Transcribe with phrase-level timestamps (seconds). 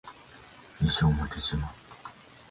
[0.89, 1.69] 西表島